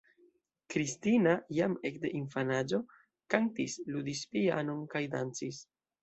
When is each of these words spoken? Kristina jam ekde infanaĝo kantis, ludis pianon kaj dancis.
Kristina 0.75 1.33
jam 1.57 1.75
ekde 1.89 2.09
infanaĝo 2.19 2.79
kantis, 3.33 3.75
ludis 3.97 4.23
pianon 4.31 4.81
kaj 4.95 5.03
dancis. 5.13 5.61